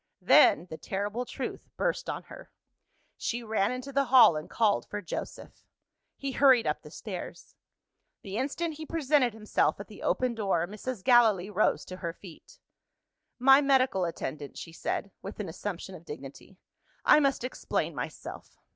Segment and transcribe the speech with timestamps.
[0.23, 2.49] Then, the terrible truth burst on her.
[3.17, 5.63] She ran into the hall, and called for Joseph.
[6.17, 7.55] He hurried up the stairs.
[8.23, 11.03] The instant he presented himself at the open door, Mrs.
[11.03, 12.57] Gallilee rose to her feet.
[13.37, 16.57] "My medical attendant," she said, with an assumption of dignity;
[17.05, 18.57] "I must explain myself."